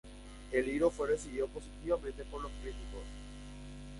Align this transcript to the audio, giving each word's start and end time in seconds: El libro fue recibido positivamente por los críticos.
El 0.51 0.65
libro 0.65 0.89
fue 0.89 1.09
recibido 1.09 1.45
positivamente 1.47 2.23
por 2.23 2.41
los 2.41 2.51
críticos. 2.63 3.03